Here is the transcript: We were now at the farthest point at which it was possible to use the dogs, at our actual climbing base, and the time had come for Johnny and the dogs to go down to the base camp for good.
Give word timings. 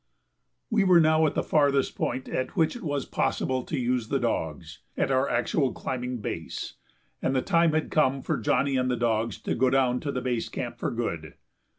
We 0.71 0.83
were 0.83 0.99
now 0.99 1.27
at 1.27 1.35
the 1.35 1.43
farthest 1.43 1.95
point 1.95 2.27
at 2.27 2.55
which 2.55 2.75
it 2.75 2.81
was 2.81 3.05
possible 3.05 3.61
to 3.61 3.77
use 3.77 4.07
the 4.07 4.17
dogs, 4.17 4.79
at 4.97 5.11
our 5.11 5.29
actual 5.29 5.73
climbing 5.73 6.21
base, 6.21 6.73
and 7.21 7.35
the 7.35 7.43
time 7.43 7.73
had 7.73 7.91
come 7.91 8.23
for 8.23 8.37
Johnny 8.39 8.77
and 8.77 8.89
the 8.89 8.97
dogs 8.97 9.39
to 9.43 9.53
go 9.53 9.69
down 9.69 9.99
to 9.99 10.11
the 10.11 10.19
base 10.21 10.49
camp 10.49 10.79
for 10.79 10.89
good. 10.89 11.35